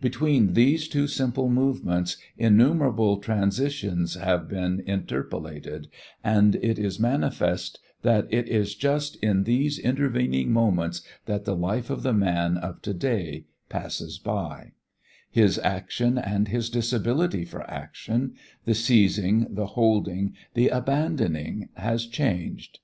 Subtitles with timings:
[0.00, 5.88] Between these two simple movements innumerable transitions have been interpolated,
[6.22, 11.90] and it is manifest that it is just in these intervening moments that the life
[11.90, 14.70] of the man of to day passes by;
[15.32, 22.78] his action and his disability for action, the seizing, the holding, the abandoning has changed.